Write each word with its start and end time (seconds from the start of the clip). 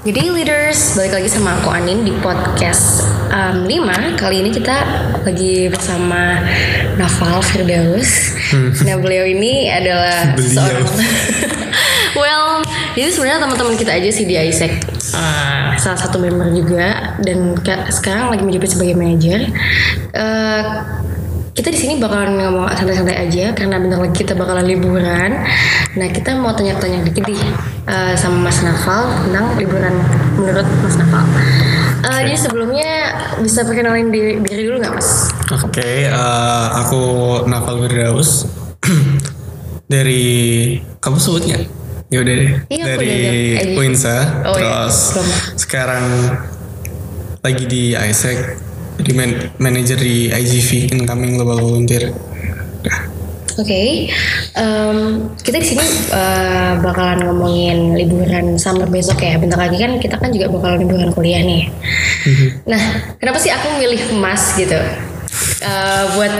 Jadi 0.00 0.32
leaders, 0.32 0.96
balik 0.96 1.12
lagi 1.12 1.28
sama 1.28 1.60
aku 1.60 1.68
Anin 1.68 2.00
di 2.00 2.12
podcast 2.24 3.04
um, 3.28 3.68
5 3.68 4.16
Kali 4.16 4.40
ini 4.40 4.48
kita 4.48 4.76
lagi 5.20 5.68
bersama 5.68 6.40
Naval 6.96 7.44
Firdaus. 7.44 8.32
Nah 8.80 8.96
beliau 8.96 9.28
ini 9.28 9.68
adalah 9.68 10.32
Beliau. 10.36 10.56
seorang 10.56 10.88
Well, 12.20 12.64
itu 12.96 13.12
sebenarnya 13.12 13.44
teman-teman 13.44 13.76
kita 13.76 13.92
aja 13.92 14.08
sih 14.10 14.24
di 14.24 14.36
ISEC 14.36 14.72
Uh, 15.10 15.74
Salah 15.74 15.98
satu 15.98 16.22
member 16.22 16.54
juga. 16.54 17.18
Dan 17.18 17.58
ka- 17.58 17.90
sekarang 17.90 18.30
lagi 18.30 18.46
menjabat 18.46 18.70
sebagai 18.70 18.94
manajer 18.94 19.50
Uh, 20.14 20.62
kita 21.50 21.68
di 21.68 21.78
sini 21.78 21.98
bakalan 21.98 22.38
ngomong 22.38 22.70
santai-santai 22.72 23.26
aja 23.26 23.50
karena 23.52 23.76
bentar 23.76 23.98
lagi 23.98 24.14
kita 24.14 24.32
bakalan 24.32 24.64
liburan. 24.64 25.30
Nah 25.98 26.06
kita 26.08 26.38
mau 26.38 26.54
tanya-tanya 26.54 27.02
dikit 27.02 27.26
nih 27.26 27.42
uh, 27.84 28.14
sama 28.14 28.48
Mas 28.48 28.62
Naval 28.62 29.10
tentang 29.26 29.58
liburan 29.58 29.94
menurut 30.38 30.66
Mas 30.80 30.94
Naval. 30.94 31.24
Uh, 32.00 32.20
Jadi 32.24 32.38
sebelumnya 32.38 32.90
bisa 33.42 33.66
perkenalin 33.66 34.08
diri, 34.08 34.40
diri 34.40 34.62
dulu 34.64 34.80
nggak 34.80 34.94
Mas? 34.94 35.28
Oke, 35.50 36.06
eh, 36.06 36.66
aku 36.78 37.02
Naval 37.44 37.84
Firdaus 37.84 38.46
dari 39.92 40.24
kamu 41.02 41.18
sebutnya? 41.18 41.58
Ya 42.10 42.18
udah 42.22 42.34
deh. 42.34 42.50
Iya, 42.66 42.84
dari 42.86 43.14
ada. 43.54 43.74
Winsa, 43.78 44.16
Oh, 44.42 44.54
iya. 44.54 44.86
terus 44.86 44.98
Belum. 45.14 45.28
sekarang 45.54 46.04
lagi 47.40 47.64
di 47.66 47.82
ISEC, 47.94 48.38
jadi 49.00 49.12
man- 49.16 49.48
manager 49.56 49.96
di 49.96 50.28
IGV 50.28 50.92
Incoming 50.92 51.40
Global 51.40 51.58
Volunteer. 51.64 52.12
Oke, 53.60 54.08
em, 54.56 54.98
kita 55.42 55.60
di 55.60 55.66
sini 55.68 55.84
uh, 56.16 56.80
bakalan 56.80 57.28
ngomongin 57.28 57.92
liburan 57.92 58.56
summer 58.56 58.88
besok 58.88 59.20
ya. 59.20 59.36
Bentar 59.36 59.60
lagi 59.60 59.76
kan 59.76 60.00
kita 60.00 60.16
kan 60.16 60.32
juga 60.32 60.48
bakalan 60.48 60.86
liburan 60.86 61.10
kuliah 61.12 61.44
nih. 61.44 61.68
Nah, 62.64 62.80
kenapa 63.20 63.36
sih 63.36 63.52
aku 63.52 63.76
milih 63.76 64.16
Mas 64.16 64.56
gitu? 64.56 64.78
Uh, 65.60 66.04
buat 66.16 66.32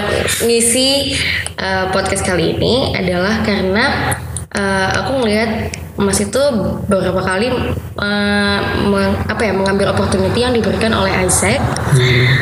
ngisi 0.49 1.13
uh, 1.61 1.93
podcast 1.93 2.25
kali 2.25 2.57
ini 2.57 2.97
adalah 2.97 3.45
karena 3.45 4.17
uh, 4.57 4.89
aku 5.05 5.21
melihat 5.21 5.69
Mas 6.01 6.17
itu 6.17 6.41
beberapa 6.89 7.21
kali 7.21 7.53
uh, 8.01 8.59
meng- 8.89 9.21
apa 9.29 9.43
ya 9.45 9.53
mengambil 9.53 9.93
opportunity 9.93 10.41
yang 10.41 10.57
diberikan 10.57 10.97
oleh 10.97 11.13
Isaac. 11.29 11.61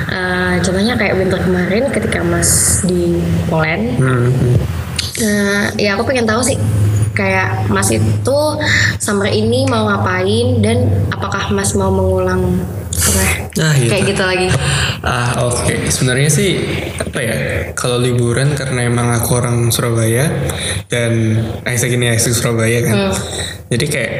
Uh, 0.06 0.62
contohnya 0.62 0.94
kayak 0.94 1.18
winter 1.18 1.42
kemarin 1.42 1.90
ketika 1.90 2.22
Mas 2.22 2.80
di 2.86 3.18
Poland. 3.50 3.98
Hmm. 3.98 4.30
Nah, 5.18 5.74
ya 5.74 5.98
aku 5.98 6.06
pengen 6.06 6.30
tahu 6.30 6.38
sih 6.46 6.54
kayak 7.18 7.66
Mas 7.66 7.90
itu 7.90 8.38
summer 9.02 9.26
ini 9.26 9.66
mau 9.66 9.90
ngapain 9.90 10.62
dan 10.62 10.86
apakah 11.10 11.50
Mas 11.50 11.74
mau 11.74 11.90
mengulang 11.90 12.62
Nah, 13.58 13.72
gitu. 13.74 13.90
kayak 13.90 14.04
gitu 14.14 14.22
lagi? 14.22 14.46
Ah 15.02 15.46
oke, 15.46 15.90
sebenarnya 15.90 16.30
sih 16.30 16.58
apa 16.98 17.18
ya? 17.18 17.36
Kalau 17.74 17.98
liburan 17.98 18.54
karena 18.54 18.86
emang 18.86 19.10
aku 19.14 19.38
orang 19.38 19.70
Surabaya 19.70 20.30
dan 20.90 21.42
Isaac 21.66 21.90
ini 21.94 22.10
Isaac 22.14 22.34
Surabaya 22.38 22.78
kan. 22.84 23.14
Jadi 23.68 23.84
kayak 23.84 24.12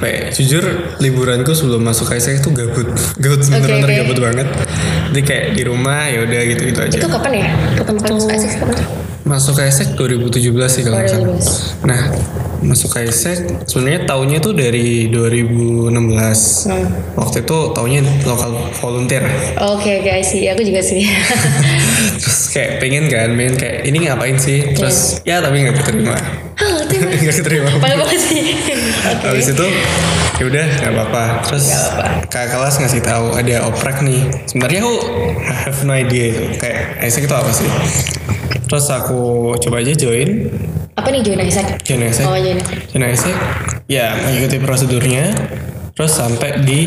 apa 0.00 0.06
ya, 0.08 0.20
jujur 0.34 0.64
liburanku 0.98 1.52
sebelum 1.54 1.84
masuk 1.84 2.10
Isaac 2.16 2.42
itu 2.42 2.50
gabut, 2.50 2.88
gabut 3.20 3.40
bener-bener 3.46 3.86
oke. 3.86 3.98
gabut 4.02 4.18
banget. 4.18 4.48
Jadi 5.10 5.22
kayak 5.22 5.46
di 5.54 5.62
rumah 5.66 6.08
ya 6.10 6.26
udah 6.26 6.40
gitu-gitu 6.54 6.80
aja. 6.80 6.98
Itu 6.98 7.08
kapan 7.10 7.32
ya? 7.38 7.48
Kali 7.84 7.98
masuk 8.00 8.30
ISIS 8.32 8.54
kapan? 8.58 8.76
Masuk 9.22 9.56
Isaac 9.62 9.88
2017 9.94 10.50
sih 10.66 10.82
kalau 10.82 10.96
nggak 10.98 11.10
salah. 11.12 11.28
2017. 11.38 11.86
Nah, 11.86 12.00
masuk 12.60 12.96
Isaac 13.00 13.66
sebenarnya 13.66 14.04
tahunnya 14.04 14.38
tuh 14.40 14.52
dari 14.52 15.08
2016. 15.08 15.92
Hmm. 16.68 16.86
Waktu 17.16 17.42
itu 17.44 17.58
tahunnya 17.72 18.00
lokal 18.28 18.52
volunteer. 18.80 19.24
Oke 19.58 20.04
guys 20.04 20.30
sih, 20.32 20.44
aku 20.48 20.60
juga 20.64 20.80
sih. 20.84 21.04
terus 22.20 22.52
kayak 22.52 22.80
pengen 22.80 23.08
kan 23.08 23.32
pengen 23.36 23.54
kayak 23.56 23.76
ini 23.86 23.96
ngapain 24.08 24.36
sih 24.36 24.72
terus 24.76 25.20
ya 25.24 25.40
tapi 25.40 25.64
nggak 25.64 25.76
diterima 25.80 26.14
terima. 26.90 27.16
nggak 27.24 27.36
diterima 27.40 27.70
Pada 27.80 27.96
banget 27.96 28.20
sih. 28.20 28.42
habis 29.24 29.46
itu 29.52 29.66
ya 30.40 30.44
udah 30.48 30.64
nggak 30.80 30.92
apa-apa 30.96 31.24
terus 31.46 31.68
kakak 32.28 32.56
kelas 32.56 32.74
ngasih 32.80 33.02
tahu 33.04 33.26
ada 33.36 33.68
oprek 33.68 34.00
nih 34.00 34.24
sebenarnya 34.48 34.80
aku 34.84 34.94
have 35.44 35.80
no 35.84 35.92
idea 35.92 36.32
itu 36.32 36.42
kayak 36.56 37.00
Isaac 37.04 37.28
itu 37.28 37.34
apa 37.36 37.50
sih 37.52 37.68
terus 38.66 38.86
aku 38.88 39.52
coba 39.60 39.84
aja 39.84 39.92
join 39.92 40.48
Apa 41.00 41.08
nih 41.08 41.20
join 41.24 41.40
Isaac? 41.40 41.80
Oh 42.28 42.36
ya 43.88 44.06
mengikuti 44.20 44.56
prosedurnya. 44.60 45.32
Terus 45.96 46.12
sampai 46.12 46.60
di 46.60 46.80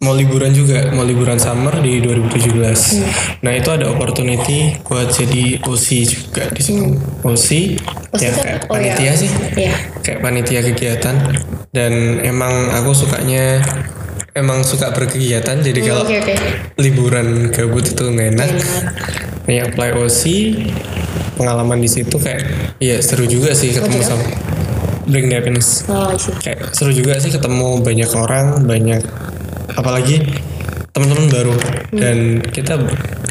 mau 0.00 0.16
liburan 0.16 0.52
juga 0.56 0.88
mau 0.96 1.04
liburan 1.04 1.36
summer 1.36 1.76
di 1.84 2.00
2017 2.00 3.44
nah 3.44 3.52
itu 3.52 3.68
ada 3.68 3.92
opportunity 3.92 4.80
buat 4.88 5.12
jadi 5.12 5.60
OC 5.60 5.86
juga 6.08 6.48
di 6.48 6.60
situ. 6.64 6.96
OC 7.20 7.48
OC 8.16 8.20
ya 8.24 8.28
itu 8.32 8.40
kayak? 8.40 8.60
Oh, 8.72 8.80
ya. 8.80 8.96
panitia 8.96 9.12
sih. 9.12 9.30
Iya. 9.56 9.72
kayak 10.00 10.18
panitia 10.24 10.60
kegiatan. 10.64 11.16
Dan 11.70 12.18
emang 12.24 12.72
aku 12.74 12.96
sukanya 12.96 13.60
emang 14.32 14.64
suka 14.64 14.88
berkegiatan. 14.96 15.60
Jadi 15.60 15.78
kalau 15.84 16.02
Oke 16.08 16.16
oke. 16.16 16.34
liburan 16.80 17.52
gabut 17.52 17.84
itu 17.84 18.00
nggak 18.00 18.28
enak. 18.40 18.50
Nih 19.46 19.68
apply 19.68 20.00
OC 20.00 20.22
pengalaman 21.40 21.80
di 21.80 21.88
situ 21.88 22.20
kayak 22.20 22.76
ya 22.76 23.00
seru 23.00 23.24
juga 23.24 23.56
sih 23.56 23.72
ketemu 23.72 24.04
sama 24.04 24.28
bring 25.08 25.32
the 25.32 25.40
happiness 25.40 25.88
Oh 25.88 26.12
kayak 26.44 26.76
seru 26.76 26.92
juga 26.92 27.16
sih 27.16 27.32
ketemu 27.32 27.80
banyak 27.80 28.10
orang 28.12 28.68
banyak 28.68 29.00
apalagi 29.74 30.20
teman-teman 30.90 31.26
baru. 31.30 31.54
Dan 31.90 32.18
kita 32.44 32.78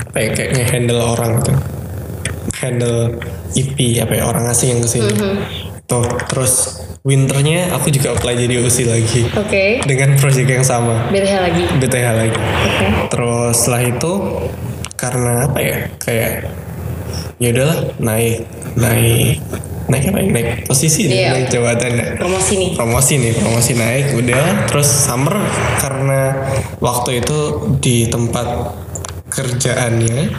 apa 0.09 0.17
ya 0.17 0.29
kayak 0.33 0.49
nge-handle 0.57 1.01
orang 1.05 1.31
gitu 1.43 1.53
handle 2.59 2.99
IP 3.55 4.01
apa 4.03 4.19
ya 4.19 4.23
orang 4.27 4.49
asing 4.51 4.75
yang 4.75 4.81
ke 4.83 4.89
sini. 4.89 5.11
Tuh 5.87 6.05
terus 6.27 6.81
winternya 7.05 7.71
aku 7.71 7.87
juga 7.93 8.17
apply 8.17 8.35
jadi 8.35 8.59
OC 8.59 8.77
lagi. 8.89 9.21
Oke. 9.37 9.65
dengan 9.87 10.17
project 10.19 10.49
yang 10.49 10.65
sama. 10.65 11.07
BTH 11.13 11.35
lagi. 11.39 11.63
BTH 11.79 12.07
lagi. 12.15 12.39
Oke. 12.39 12.85
terus 13.13 13.53
setelah 13.55 13.83
itu 13.87 14.13
karena 14.99 15.47
apa 15.47 15.59
ya 15.63 15.77
kayak 16.03 16.51
ya 17.39 17.49
udahlah 17.49 17.79
naik 17.97 18.43
naik 18.75 19.39
naik 19.87 20.03
apa 20.05 20.17
ya 20.19 20.27
naik 20.29 20.47
posisi 20.63 21.07
nih, 21.07 21.17
Iya. 21.17 21.29
naik 21.33 21.47
jabatan 21.49 21.91
ya 21.95 22.05
Promosi 22.15 22.53
nih. 22.55 22.69
promosi 22.75 23.13
nih 23.17 23.33
promosi 23.33 23.71
naik 23.73 24.05
udah 24.13 24.45
terus 24.67 24.85
summer 24.85 25.39
karena 25.79 26.21
waktu 26.77 27.23
itu 27.23 27.37
di 27.79 28.05
tempat 28.05 28.47
kerjaannya 29.29 30.29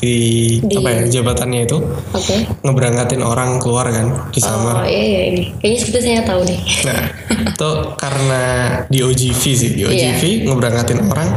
di, 0.00 0.16
Di- 0.64 0.80
apa 0.80 0.88
ya 0.90 1.00
jabatannya 1.12 1.60
itu 1.62 1.76
Oke. 2.10 2.48
ngeberangkatin 2.64 3.20
orang 3.20 3.60
keluar 3.60 3.84
kan 3.86 4.32
di 4.32 4.40
summer 4.40 4.80
Oh 4.80 4.88
iya 4.88 5.04
iya 5.04 5.20
ini. 5.28 5.42
Kayaknya 5.60 5.78
seperti 5.78 5.98
saya 6.02 6.20
tahu 6.24 6.40
nih. 6.42 6.58
Nah, 6.88 7.00
itu 7.52 7.70
karena 7.94 8.42
di 8.88 8.98
OGV 8.98 9.42
sih, 9.44 9.70
di 9.70 9.80
Iya. 9.84 10.16
OGV 10.16 10.22
ngeberangkatin 10.48 11.00
orang, 11.04 11.28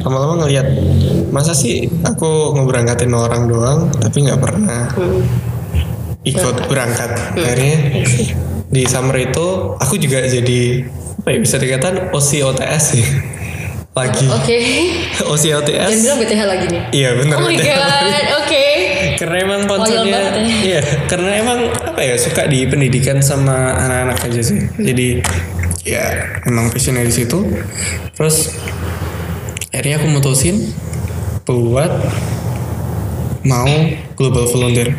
lama-lama 0.00 0.46
ngelihat 0.46 0.66
masa 1.28 1.50
sih 1.52 1.90
aku 2.00 2.54
ngeberangkatin 2.54 3.10
orang 3.10 3.42
doang, 3.44 3.80
tapi 3.98 4.22
nggak 4.22 4.38
pernah 4.38 4.94
Hmm. 4.94 5.20
ikut 6.22 6.56
berangkat. 6.66 7.10
Akhirnya 7.34 7.76
di 8.64 8.82
summer 8.86 9.18
itu 9.20 9.46
aku 9.76 9.94
juga 9.96 10.22
jadi 10.22 10.86
apa 11.18 11.28
ya 11.30 11.38
bisa 11.40 11.56
dikatakan 11.56 12.10
OC 12.10 12.30
OTS 12.44 12.82
sih, 12.90 13.04
lagi 13.94 14.26
Oke. 14.26 14.58
OC 15.32 15.44
Dan 15.62 15.98
bilang 16.02 16.18
BTH 16.18 16.42
lagi 16.50 16.66
nih. 16.66 16.82
Iya 16.90 17.10
bener. 17.14 17.36
Oh 17.38 17.46
my 17.46 17.54
god. 17.54 18.26
Oke. 18.42 18.66
karena 19.14 19.36
emang 19.46 19.62
banget 19.70 20.32
ya. 20.34 20.42
iya 20.42 20.80
karena 21.06 21.30
emang 21.38 21.58
apa 21.70 22.00
ya 22.02 22.14
suka 22.18 22.50
di 22.50 22.66
pendidikan 22.66 23.22
sama 23.22 23.78
anak-anak 23.78 24.18
aja 24.26 24.42
sih 24.42 24.58
jadi 24.74 25.22
ya 25.84 26.04
emang 26.48 26.72
passionnya 26.72 27.04
di 27.06 27.14
situ 27.14 27.44
terus 28.16 28.56
akhirnya 29.70 30.00
aku 30.00 30.06
mutusin 30.10 30.56
buat 31.44 31.92
mau 33.44 33.70
global 34.16 34.48
volunteer 34.48 34.96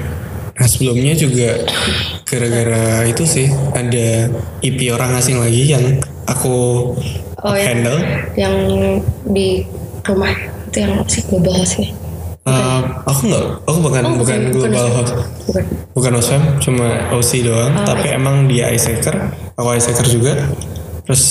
nah 0.56 0.68
sebelumnya 0.69 1.18
juga 1.18 1.65
gara-gara 2.24 3.03
itu 3.09 3.27
sih 3.27 3.51
ada 3.75 4.31
IP 4.63 4.88
orang 4.94 5.19
asing 5.19 5.41
lagi 5.41 5.75
yang 5.75 6.00
aku 6.30 6.94
Oh, 7.45 7.53
ya. 7.53 7.63
handle 7.63 8.00
Yang 8.33 8.56
di 9.27 9.50
rumah 10.01 10.33
itu 10.65 10.77
yang 10.77 10.97
apa 10.97 11.07
sih 11.07 11.21
global 11.24 11.53
house 11.56 11.77
nih? 11.77 11.94
Uh, 12.44 12.81
aku 13.03 13.25
nggak 13.25 13.44
aku 13.63 13.77
bukan 13.80 14.01
Oh, 14.03 14.13
bukan, 14.15 14.19
bukan- 14.19 14.53
bukan 14.53 14.69
global 14.69 14.81
Oswem. 14.83 14.95
host 14.95 15.13
Bukan. 15.45 15.63
bukan 15.94 16.12
OSM 16.15 16.44
cuma 16.59 16.88
OC 17.12 17.31
doang 17.42 17.74
Oh, 17.74 17.81
tapi 17.83 18.07
emang 18.12 18.45
dia 18.45 18.69
iSaker 18.69 19.18
aku 19.53 19.69
iSaker 19.74 20.06
juga 20.06 20.33
terus 21.01 21.24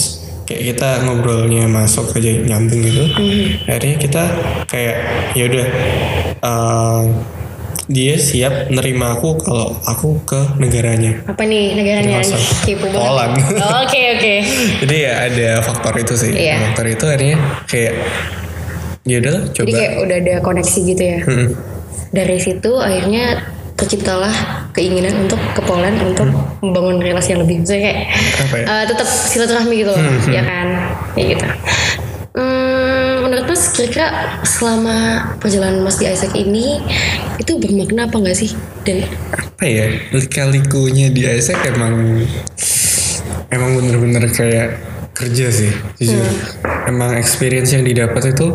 kayak 0.42 0.74
kita 0.74 0.88
ngobrolnya 1.02 1.66
masuk 1.66 2.10
aja 2.12 2.30
nyambung 2.44 2.82
gitu 2.82 3.04
Hmm. 3.10 3.46
akhirnya 3.64 3.94
kita 3.96 4.22
kayak 4.66 4.96
ya 5.32 5.44
udah 5.46 5.66
uh, 6.40 7.02
dia 7.86 8.16
siap 8.16 8.68
nerima 8.68 9.12
aku 9.12 9.36
kalau 9.36 9.76
aku 9.82 10.16
ke 10.22 10.40
negaranya 10.56 11.20
Apa 11.24 11.44
nih 11.44 11.74
negaranya. 11.74 12.24
Poland. 12.90 13.34
Oh, 13.54 13.82
Oke 13.82 14.00
oke. 14.14 14.34
jadi 14.80 14.94
ya 14.96 15.12
ada 15.22 15.48
faktor 15.60 15.92
itu 15.94 16.14
sih 16.14 16.32
Iya. 16.32 16.64
faktor 16.64 16.86
itu 16.88 17.04
akhirnya 17.04 17.36
kayak 17.64 17.92
ya 19.04 19.16
udah 19.20 19.36
Jadi 19.46 19.52
coba 19.54 19.68
kayak 19.74 19.92
udah 20.00 20.16
ada 20.18 20.34
koneksi 20.40 20.78
gitu 20.86 21.02
ya. 21.04 21.18
Mm-mm. 21.22 21.48
Dari 22.10 22.38
situ 22.38 22.72
akhirnya 22.74 23.24
terciptalah 23.74 24.32
keinginan 24.70 25.14
untuk 25.20 25.36
ke 25.50 25.60
Poland 25.60 25.98
untuk 26.00 26.30
membangun 26.60 27.02
relasi 27.02 27.34
yang 27.34 27.42
lebih 27.42 27.60
Maksudnya 27.60 27.82
kayak 27.84 28.00
Apa 28.40 28.54
ya? 28.54 28.64
eh, 28.64 28.84
tetap 28.86 29.04
silaturahmi 29.04 29.74
gitu 29.76 29.90
loh, 29.90 30.00
ya 30.30 30.42
kan? 30.42 30.66
Kayak 31.12 31.26
gitu. 31.28 31.46
Hmm, 32.34 32.93
menurut 33.34 33.50
Mas 33.50 33.66
kira-kira 33.74 34.38
selama 34.46 34.96
perjalanan 35.42 35.82
Mas 35.82 35.98
di 35.98 36.06
Isaac 36.06 36.30
ini 36.38 36.78
itu 37.42 37.58
bermakna 37.58 38.06
apa 38.06 38.22
enggak 38.22 38.38
sih? 38.38 38.54
Dan 38.86 39.10
apa 39.34 39.66
ya 39.66 39.90
lika-likunya 40.14 41.10
di 41.10 41.26
Isaac 41.26 41.66
emang 41.66 42.22
emang 43.50 43.70
bener-bener 43.74 44.30
kayak 44.30 44.78
kerja 45.18 45.50
sih 45.50 45.74
jujur. 45.98 46.22
Emang 46.86 47.18
experience 47.18 47.74
yang 47.74 47.82
didapat 47.82 48.38
itu 48.38 48.54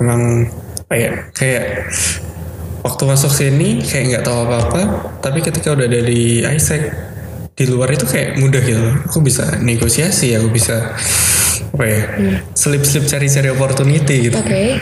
emang 0.00 0.48
apa 0.88 0.94
ya 0.96 1.10
kayak 1.36 1.92
waktu 2.80 3.02
masuk 3.04 3.28
sini 3.28 3.84
kayak 3.84 4.04
nggak 4.08 4.24
tahu 4.24 4.48
apa-apa 4.48 4.80
tapi 5.20 5.44
ketika 5.44 5.76
udah 5.76 5.84
ada 5.84 6.00
di 6.00 6.40
Isaac 6.48 6.80
di 7.52 7.68
luar 7.68 7.92
itu 7.92 8.08
kayak 8.08 8.40
mudah 8.40 8.64
gitu. 8.64 8.88
Aku 9.12 9.20
bisa 9.20 9.60
negosiasi 9.60 10.32
aku 10.32 10.48
bisa 10.48 10.96
apa 11.72 11.84
ya? 11.88 12.00
Slip-slip 12.52 13.04
cari-cari 13.08 13.48
opportunity 13.48 14.30
gitu. 14.30 14.38
Oke. 14.38 14.80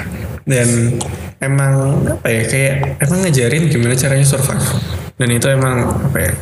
dan 0.50 0.98
emang 1.38 2.02
apa 2.10 2.26
ya 2.26 2.42
kayak 2.42 2.98
emang 2.98 3.22
ngajarin 3.22 3.70
gimana 3.70 3.94
caranya 3.94 4.26
survive. 4.26 4.66
Dan 5.14 5.28
itu 5.31 5.46
emang 5.46 5.87
apa 6.10 6.19
ya 6.19 6.32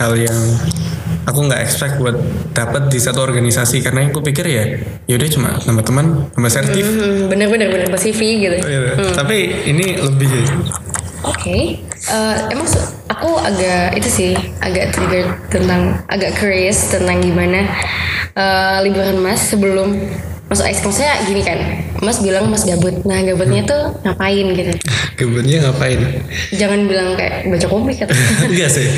hal 0.00 0.12
yang 0.16 0.38
aku 1.28 1.38
nggak 1.44 1.60
expect 1.60 2.00
buat 2.00 2.16
dapat 2.56 2.88
di 2.88 2.96
satu 2.96 3.20
organisasi. 3.20 3.84
Karena 3.84 4.08
aku 4.08 4.24
pikir 4.24 4.46
ya 4.48 4.64
yaudah 5.04 5.28
cuma 5.28 5.50
nambah 5.68 5.84
teman 5.84 6.06
nambah 6.32 6.52
sertif. 6.52 6.88
Hmm, 6.88 7.28
bener-bener 7.28 7.68
bener 7.68 7.86
pas 7.92 8.00
CV 8.00 8.48
gitu. 8.48 8.56
Gitu. 8.64 9.12
tapi 9.12 9.68
ini 9.68 10.00
lebih 10.00 10.30
Oke, 11.24 11.80
Eh, 12.04 12.36
emang 12.52 12.68
aku 13.08 13.40
agak 13.40 13.96
itu 13.96 14.08
sih 14.12 14.32
agak 14.60 14.92
trigger 14.92 15.24
tentang 15.48 15.96
agak 16.12 16.36
curious 16.36 16.92
tentang 16.92 17.24
gimana 17.24 17.64
eh, 18.34 18.78
liburan 18.86 19.18
Mas 19.22 19.40
sebelum 19.50 19.94
masuk 20.50 20.66
Isaac. 20.68 20.84
Maksudnya 20.84 21.14
gini 21.24 21.42
kan, 21.42 21.58
Mas 22.04 22.18
bilang 22.20 22.50
Mas 22.52 22.62
gabut. 22.68 22.94
Nah 23.08 23.24
gabutnya 23.24 23.62
tuh 23.64 23.82
ngapain 24.04 24.46
gitu? 24.54 24.72
gabutnya 25.14 25.62
ngapain? 25.62 26.00
Jangan 26.50 26.90
bilang 26.90 27.14
kayak 27.14 27.46
baca 27.46 27.66
komik 27.70 28.02
atau 28.02 28.14
enggak 28.50 28.70
sih. 28.70 28.88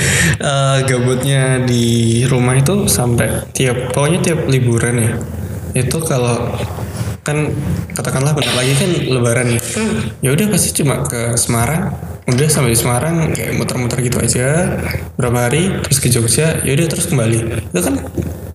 Eh, 0.40 0.78
gabutnya 0.88 1.60
di 1.62 1.84
rumah 2.24 2.56
itu 2.56 2.88
sampai 2.88 3.44
tiap 3.52 3.92
pokoknya 3.92 4.18
tiap 4.24 4.40
liburan 4.48 4.96
ya. 4.96 5.10
Itu 5.76 6.00
kalau 6.00 6.56
kan 7.26 7.50
katakanlah 7.90 8.38
bentar 8.38 8.54
lagi 8.54 8.70
kan 8.78 8.90
lebaran 9.02 9.50
nih 9.50 9.58
ya 10.22 10.30
udah 10.30 10.46
pasti 10.46 10.70
cuma 10.82 11.04
ke 11.04 11.34
Semarang. 11.36 11.92
Udah 12.26 12.48
sampai 12.50 12.74
di 12.74 12.78
Semarang 12.78 13.30
kayak 13.30 13.54
muter-muter 13.54 14.02
gitu 14.02 14.18
aja. 14.18 14.78
Berapa 15.14 15.46
hari 15.46 15.78
terus 15.86 15.98
ke 16.02 16.08
Jogja. 16.10 16.58
Ya 16.66 16.74
udah 16.74 16.86
terus 16.90 17.06
kembali. 17.06 17.70
Itu 17.70 17.80
kan 17.86 17.94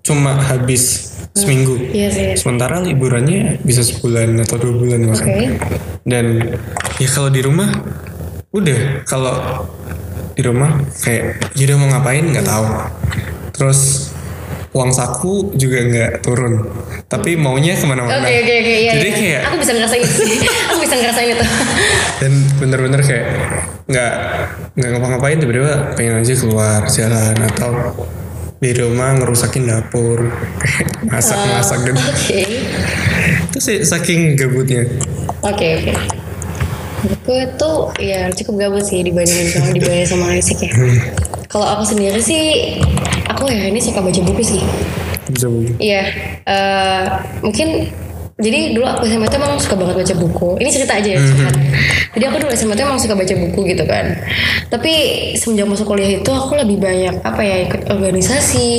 cuma 0.01 0.37
habis 0.37 1.13
seminggu. 1.31 1.77
Iya 1.93 2.09
sih. 2.11 2.27
sementara 2.35 2.83
liburannya 2.83 3.61
bisa 3.63 3.85
sebulan 3.85 4.35
atau 4.43 4.57
dua 4.59 4.73
bulan 4.75 4.99
bahkan 5.07 5.55
dan 6.03 6.57
ya 6.99 7.07
kalau 7.07 7.29
di 7.31 7.41
rumah 7.45 7.69
udah. 8.51 9.05
Kalau 9.07 9.35
di 10.35 10.41
rumah 10.43 10.79
kayak 11.03 11.55
ya 11.55 11.63
udah 11.71 11.77
mau 11.79 11.87
ngapain 11.93 12.25
nggak 12.25 12.45
tahu. 12.47 12.65
Terus 13.55 14.11
uang 14.71 14.91
saku 14.91 15.55
juga 15.55 15.83
nggak 15.87 16.11
turun. 16.23 16.67
Tapi 17.07 17.35
maunya 17.35 17.75
ke 17.75 17.85
mana-mana. 17.87 18.23
Oke 18.23 18.43
oke 18.43 18.53
oke. 18.63 18.73
Iya. 18.75 18.91
jadi 18.95 19.07
iya. 19.07 19.15
kayak 19.19 19.41
aku 19.47 19.55
bisa 19.63 19.71
ngerasain 19.75 20.03
aku 20.71 20.79
bisa 20.83 20.95
ngerasain 20.99 21.29
itu. 21.35 21.45
dan 22.21 22.31
bener-bener 22.59 23.01
kayak 23.03 23.25
nggak 23.91 24.13
nggak 24.79 24.89
ngapa-ngapain 24.95 25.37
tiba-tiba 25.41 25.73
pengen 25.99 26.23
aja 26.23 26.33
keluar 26.39 26.81
jalan 26.87 27.35
atau 27.51 27.71
di 28.61 28.77
rumah 28.77 29.17
ngerusakin 29.17 29.65
dapur 29.65 30.21
masak-masak 31.11 31.81
gitu 31.81 31.97
Oke. 31.97 32.41
itu 33.49 33.57
sih 33.57 33.77
saking 33.81 34.37
gabutnya 34.37 34.85
Oke 35.41 35.81
oke. 35.81 35.93
Menurutku 37.01 37.33
itu 37.33 37.71
ya 38.05 38.29
cukup 38.29 38.53
gabut 38.61 38.85
sih 38.85 39.01
dibandingin 39.01 39.49
kalau 39.49 39.73
dibayar 39.73 40.05
sama 40.05 40.37
Isaac 40.37 40.61
ya. 40.61 40.69
Kalau 41.49 41.65
aku 41.65 41.81
sendiri 41.81 42.21
sih, 42.21 42.77
aku 43.25 43.49
ya 43.49 43.73
ini 43.73 43.81
suka 43.81 44.05
baca 44.05 44.21
buku 44.21 44.45
sih. 44.45 44.61
bisa 45.25 45.49
begitu 45.49 45.73
Iya, 45.81 46.03
eh, 46.45 47.03
mungkin 47.41 47.89
jadi 48.41 48.73
dulu 48.73 48.85
aku 48.89 49.05
SMA 49.05 49.29
tuh 49.29 49.37
emang 49.37 49.61
suka 49.61 49.75
banget 49.77 49.95
baca 50.01 50.15
buku. 50.17 50.49
Ini 50.57 50.69
cerita 50.73 50.93
aja 50.97 51.09
ya, 51.13 51.19
cerita. 51.21 51.49
Jadi 52.17 52.23
aku 52.25 52.37
dulu 52.41 52.51
SMA 52.57 52.73
tuh 52.73 52.85
emang 52.89 52.99
suka 52.99 53.13
baca 53.13 53.33
buku 53.37 53.59
gitu 53.69 53.83
kan. 53.85 54.05
Tapi 54.73 54.93
semenjak 55.37 55.69
masuk 55.69 55.85
kuliah 55.85 56.19
itu 56.19 56.31
aku 56.33 56.57
lebih 56.57 56.81
banyak 56.81 57.21
apa 57.21 57.41
ya 57.45 57.57
ikut 57.69 57.81
organisasi, 57.87 58.69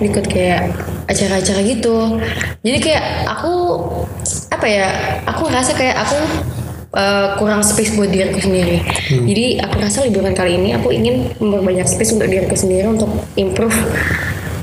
ikut 0.00 0.24
kayak 0.30 0.70
acara-acara 1.10 1.60
gitu. 1.66 2.22
Jadi 2.62 2.78
kayak 2.78 3.04
aku 3.26 3.52
apa 4.54 4.66
ya, 4.70 4.86
aku 5.26 5.50
ngerasa 5.50 5.74
kayak 5.74 5.96
aku 6.06 6.18
eh, 6.94 7.28
kurang 7.36 7.66
space 7.66 7.98
buat 7.98 8.08
diriku 8.14 8.38
sendiri. 8.38 8.78
Jadi 9.10 9.58
aku 9.58 9.74
rasa 9.82 10.06
liburan 10.06 10.32
kali 10.32 10.54
ini 10.54 10.78
aku 10.78 10.94
ingin 10.94 11.34
memperbanyak 11.42 11.90
space 11.90 12.14
untuk 12.14 12.30
diriku 12.30 12.54
sendiri 12.54 12.86
untuk 12.86 13.10
improve 13.34 13.74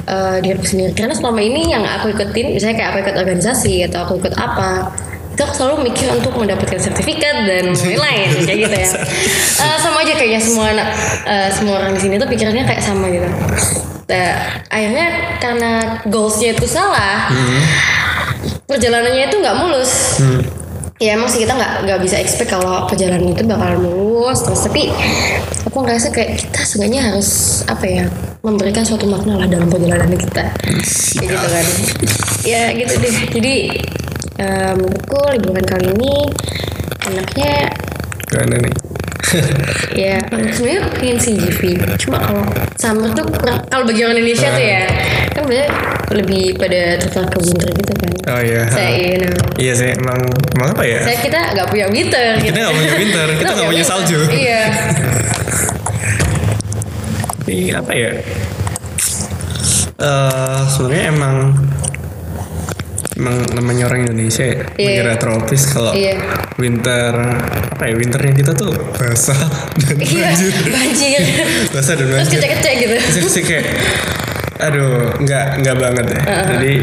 eh 0.07 0.37
diriku 0.39 0.63
sendiri. 0.63 0.91
Karena 0.95 1.13
selama 1.13 1.43
ini 1.43 1.67
yang 1.67 1.83
aku 1.83 2.15
ikutin 2.15 2.55
misalnya 2.55 2.75
kayak 2.79 2.89
aku 2.95 2.99
ikut 3.03 3.15
organisasi 3.19 3.73
atau 3.91 4.07
aku 4.07 4.13
ikut 4.23 4.33
apa 4.39 4.95
itu 5.37 5.45
aku 5.45 5.53
selalu 5.53 5.93
mikir 5.93 6.09
untuk 6.09 6.33
mendapatkan 6.33 6.81
sertifikat 6.81 7.45
dan 7.45 7.69
lain-lain 7.77 8.29
kayak 8.41 8.57
gitu 8.65 8.73
ya. 8.73 8.89
Eh, 9.61 9.77
sama 9.77 10.01
aja 10.01 10.17
kayaknya 10.17 10.41
semua 10.41 10.73
anak 10.73 10.89
eh, 11.29 11.49
semua 11.53 11.73
orang 11.77 11.93
di 11.93 12.01
sini 12.01 12.17
tuh 12.17 12.25
pikirannya 12.25 12.65
kayak 12.65 12.81
sama 12.81 13.05
gitu. 13.11 13.29
Nah, 14.07 14.33
akhirnya 14.71 15.07
karena 15.43 15.71
goalsnya 16.07 16.55
itu 16.55 16.65
salah 16.65 17.27
perjalanannya 18.65 19.23
itu 19.27 19.35
nggak 19.43 19.57
mulus 19.59 20.23
ya 20.97 21.13
emang 21.13 21.29
sih 21.29 21.45
kita 21.45 21.53
nggak 21.53 21.73
nggak 21.85 21.99
bisa 22.01 22.17
expect 22.17 22.49
kalau 22.49 22.89
perjalanan 22.89 23.33
itu 23.33 23.45
bakal 23.45 23.77
mulus 23.81 24.41
terus. 24.41 24.65
Tapi 24.65 24.89
aku 25.69 25.77
ngerasa 25.85 26.09
kayak 26.09 26.41
kita 26.41 26.61
seenggaknya 26.65 27.01
harus 27.13 27.61
apa 27.69 27.85
ya 27.85 28.05
memberikan 28.41 28.81
suatu 28.85 29.05
makna 29.05 29.37
lah 29.37 29.47
dalam 29.49 29.69
perjalanan 29.69 30.17
kita. 30.17 30.45
Kayak 31.21 31.29
gitu 31.29 31.47
kan. 31.49 31.65
Ya 32.45 32.63
gitu 32.73 32.93
deh. 32.97 33.15
Jadi 33.33 33.55
eh, 34.41 34.73
menurutku 34.73 35.19
liburan 35.37 35.65
kali 35.65 35.87
ini 35.93 36.13
enaknya 37.07 37.71
gimana 38.27 38.55
nih 38.59 38.75
ya 40.07 40.17
sebenarnya 40.55 40.81
pengen 40.95 41.17
CGV 41.19 41.61
cuma 41.99 42.17
kalau 42.23 42.45
summer 42.79 43.09
tuh 43.11 43.25
kurang 43.27 43.59
kalau 43.67 43.83
bagi 43.83 44.01
orang 44.07 44.17
Indonesia 44.21 44.49
tuh 44.53 44.63
ya 44.63 44.83
kan 45.35 45.43
biasanya 45.45 45.71
lebih 46.07 46.55
pada 46.55 46.95
tertarik 47.03 47.29
ke 47.35 47.39
winter 47.43 47.69
gitu 47.75 47.93
kan. 47.99 48.11
Oh 48.31 48.39
iya. 48.39 48.63
Saya 48.71 48.91
you 48.95 49.17
know, 49.19 49.35
iya 49.59 49.73
sih 49.75 49.91
emang 49.91 50.19
emang 50.55 50.69
apa 50.71 50.83
ya? 50.87 50.99
Saya 51.03 51.17
kita 51.19 51.39
nggak 51.51 51.67
punya 51.67 51.87
winter 51.91 52.27
gitu. 52.39 52.55
kita 52.55 52.59
nggak 52.63 52.75
punya 52.79 52.93
winter 52.95 53.27
kita 53.35 53.51
nggak 53.51 53.69
punya 53.75 53.85
salju. 53.85 54.19
Iya. 54.31 54.63
Tapi 57.27 57.57
apa 57.75 57.91
ya? 57.91 58.11
Eh 59.97 60.61
sebenarnya 60.71 61.05
emang 61.11 61.35
emang 63.17 63.41
namanya 63.51 63.89
orang 63.89 64.05
Indonesia 64.05 64.45
ya, 64.45 64.61
Iya. 64.77 64.87
negara 64.93 65.13
tropis 65.17 65.61
kalau 65.67 65.91
Iya. 65.91 66.21
winter 66.55 67.13
apa 67.73 67.83
ya 67.83 67.93
winternya 67.93 68.33
kita 68.35 68.51
tuh 68.53 68.73
basah 68.93 69.37
dan 69.75 69.97
iya 69.97 70.29
banjir, 70.31 70.53
banjir 70.67 71.21
basah 71.73 71.93
dan 71.93 72.05
terus 72.07 72.17
banjir. 72.23 72.39
kecek-kecek 72.39 72.73
gitu 72.79 72.95
Terus 72.97 73.31
sih 73.31 73.43
kayak, 73.43 73.65
aduh, 74.59 75.13
nggak 75.17 75.45
nggak 75.61 75.75
banget 75.75 76.05
ya. 76.09 76.21
Jadi 76.47 76.73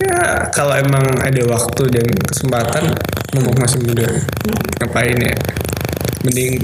ya 0.00 0.18
kalau 0.50 0.74
emang 0.74 1.02
ada 1.18 1.42
waktu 1.44 1.82
dan 1.90 2.06
kesempatan, 2.24 2.84
mumpung 3.30 3.56
masih 3.58 3.78
muda, 3.82 4.06
ngapain 4.78 5.18
ya? 5.18 5.34
Mending 6.20 6.62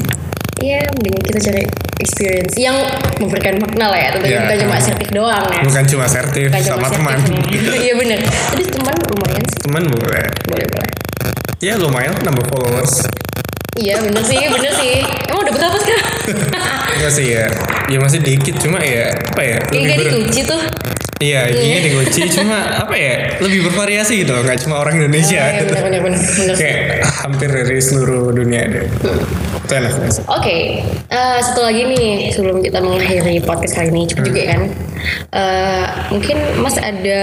iya 0.57 0.81
mending 0.91 1.15
kita 1.23 1.39
cari 1.43 1.63
experience 1.99 2.55
yang 2.55 2.77
memberikan 3.17 3.57
makna 3.59 3.89
lah 3.89 3.99
ya 3.99 4.09
tentunya 4.11 4.33
Iya. 4.33 4.43
bukan 4.45 4.59
cuma 4.63 4.77
sertif 4.79 5.09
doang 5.11 5.45
ya 5.47 5.61
bukan 5.63 5.85
cuma 5.87 6.07
sertif 6.07 6.47
Bukan 6.47 6.63
cuma 6.63 6.77
sama 6.77 6.89
teman. 6.91 7.17
sertifnya. 7.19 7.73
iya 7.85 7.95
bener 7.95 8.19
tapi 8.23 8.63
teman 8.67 8.95
lumayan 9.07 9.43
sih 9.47 9.59
teman 9.63 9.83
boleh. 9.87 10.25
boleh 10.47 10.67
boleh 10.67 10.91
Ya 11.57 11.73
lumayan 11.75 12.13
nambah 12.21 12.45
followers. 12.47 13.09
iya 13.75 13.97
bener 13.99 14.21
sih 14.21 14.37
bener 14.37 14.73
sih 14.73 15.01
emang 15.27 15.41
udah 15.43 15.55
berapa 15.55 15.77
sekarang 15.79 16.09
Enggak 16.93 17.13
sih 17.19 17.27
ya. 17.33 17.47
Ya 17.87 17.99
masih 17.99 18.19
dikit 18.19 18.59
cuma 18.59 18.77
ya 18.79 19.09
apa 19.15 19.41
ya? 19.41 19.57
kayak 19.65 19.99
dikunci 20.01 20.43
tuh 20.45 20.61
Iya, 21.17 21.49
giginya 21.49 21.81
dikunci 21.81 22.29
cuma 22.29 22.61
apa 22.77 22.93
ya? 22.93 23.41
Lebih 23.41 23.65
bervariasi 23.65 24.21
gitu, 24.21 24.37
nggak 24.37 24.61
cuma 24.61 24.85
orang 24.85 25.01
Indonesia. 25.01 25.41
Oh, 25.41 25.49
iya, 25.49 25.65
benar, 25.65 25.81
benar, 25.81 26.01
benar, 26.05 26.21
benar. 26.21 26.55
Kayak 26.61 27.09
hampir 27.09 27.49
dari 27.49 27.79
seluruh 27.81 28.37
dunia 28.37 28.69
ada. 28.69 28.81
Itu 29.67 29.75
enak 29.75 29.91
banget. 29.99 30.23
Oke, 30.31 30.59
eh, 31.11 31.39
satu 31.43 31.67
lagi 31.67 31.83
nih 31.91 32.31
sebelum 32.31 32.63
kita 32.63 32.79
mengakhiri 32.79 33.43
podcast 33.43 33.75
kali 33.75 33.91
ini 33.91 34.07
cepet 34.07 34.23
juga 34.31 34.43
kan. 34.55 34.63
Eh, 35.35 35.87
mungkin 36.15 36.39
Mas 36.63 36.79
ada 36.79 37.23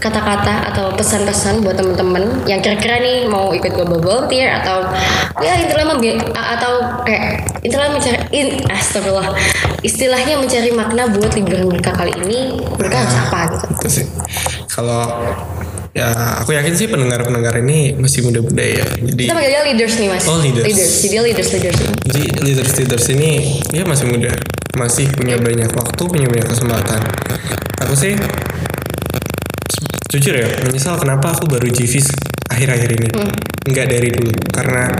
kata-kata 0.00 0.72
atau 0.72 0.96
pesan-pesan 0.96 1.60
buat 1.60 1.76
teman-teman 1.76 2.48
yang 2.48 2.64
kira-kira 2.64 2.96
nih 2.96 3.28
mau 3.28 3.52
ikut 3.52 3.76
global 3.76 4.00
volunteer 4.00 4.48
atau 4.56 4.88
ya 5.44 5.60
membi- 5.84 6.16
atau 6.32 7.04
kayak 7.04 7.44
intinya 7.60 7.92
mencari 7.92 8.16
in, 8.32 8.48
astagfirullah 8.72 9.36
istilahnya 9.84 10.40
mencari 10.40 10.72
makna 10.72 11.12
buat 11.12 11.32
liburan 11.36 11.68
mereka 11.68 11.92
kali 11.92 12.12
ini 12.24 12.56
mereka 12.80 13.04
harus 13.04 13.16
apa 13.28 13.40
gitu. 13.52 13.66
Kalau 14.72 15.04
ya 15.90 16.06
aku 16.38 16.54
yakin 16.54 16.74
sih 16.78 16.86
pendengar-pendengar 16.86 17.50
ini 17.66 17.98
masih 17.98 18.22
muda-muda 18.22 18.62
ya. 18.62 18.86
Jadi 18.86 19.26
Kita 19.26 19.34
panggilnya 19.34 19.62
leaders 19.66 19.94
nih 19.98 20.08
mas. 20.10 20.24
Oh, 20.30 20.38
leaders. 20.38 20.66
Jadi 20.70 21.08
dia 21.10 21.22
leaders 21.26 21.50
leaders. 21.50 21.78
Jadi 22.06 22.22
leaders 22.46 22.72
leaders 22.78 23.06
ini 23.10 23.30
dia 23.74 23.82
masih 23.82 24.06
muda, 24.06 24.30
masih 24.78 25.06
punya 25.14 25.36
banyak 25.38 25.70
waktu, 25.74 26.02
punya 26.06 26.26
banyak 26.30 26.46
kesempatan. 26.46 27.00
Aku 27.82 27.94
sih 27.98 28.14
jujur 30.10 30.34
ya 30.34 30.46
menyesal 30.66 30.98
kenapa 30.98 31.34
aku 31.34 31.46
baru 31.46 31.70
GVs 31.70 32.10
akhir-akhir 32.50 32.90
ini, 32.98 33.08
nggak 33.66 33.86
dari 33.90 34.08
dulu. 34.14 34.34
Karena 34.50 34.90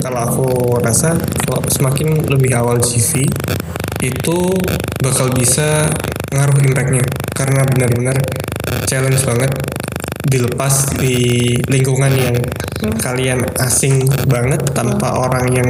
kalau 0.00 0.20
aku 0.24 0.46
rasa 0.80 1.16
kalau 1.44 1.60
semakin 1.68 2.24
lebih 2.28 2.56
awal 2.56 2.80
GV 2.80 3.28
itu 4.00 4.38
bakal 5.04 5.28
bisa 5.36 5.92
ngaruh 6.32 6.56
impactnya 6.64 7.04
karena 7.36 7.68
benar-benar 7.68 8.16
challenge 8.88 9.20
banget 9.24 9.52
dilepas 10.28 10.96
di 11.00 11.16
lingkungan 11.68 12.12
yang 12.12 12.36
kalian 13.00 13.44
asing 13.60 14.04
banget 14.28 14.60
tanpa 14.72 15.16
orang 15.16 15.46
yang 15.52 15.68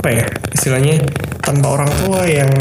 apa 0.00 0.08
ya 0.10 0.24
istilahnya 0.52 1.00
tanpa 1.40 1.80
orang 1.80 1.90
tua 2.04 2.22
yang 2.28 2.52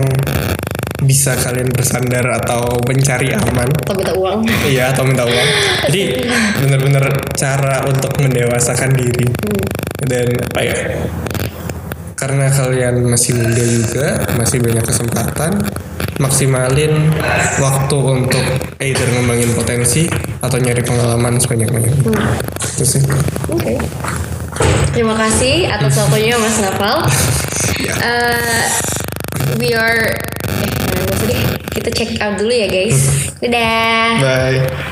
bisa 1.04 1.36
kalian 1.36 1.68
bersandar 1.76 2.24
atau 2.40 2.80
mencari 2.88 3.36
aman. 3.36 3.68
Atau 3.84 3.96
minta 4.00 4.14
uang. 4.16 4.40
iya 4.72 4.96
atau 4.96 5.04
minta 5.04 5.28
uang. 5.28 5.50
Jadi 5.92 6.24
benar-benar 6.64 7.06
cara 7.36 7.84
untuk 7.84 8.16
mendewasakan 8.24 8.96
diri. 8.96 9.28
Dan 10.04 10.32
apa 10.36 10.62
ya 10.64 10.78
karena 12.24 12.48
kalian 12.48 13.04
masih 13.04 13.36
muda 13.36 13.64
juga 13.68 14.08
masih 14.40 14.64
banyak 14.64 14.86
kesempatan 14.88 15.60
maksimalin 16.22 17.10
waktu 17.58 17.98
untuk 17.98 18.46
either 18.82 19.08
ngembangin 19.14 19.52
potensi 19.58 20.06
atau 20.44 20.58
nyari 20.60 20.84
pengalaman 20.86 21.40
sebanyak-banyaknya 21.40 21.98
itu 22.74 22.86
sih 22.86 23.04
Oke. 23.50 23.78
Terima 24.94 25.18
kasih 25.18 25.66
atas 25.66 25.98
waktunya 25.98 26.38
Mas 26.38 26.58
Nafal. 26.62 26.98
Ya. 27.84 28.00
Eh, 28.00 28.64
we 29.60 29.76
are 29.76 30.08
eh. 31.28 31.44
Kita 31.74 31.90
check 31.92 32.16
out 32.22 32.40
dulu 32.40 32.54
ya 32.54 32.70
guys. 32.70 33.02
Dadah. 33.42 34.24
bye 34.24 34.92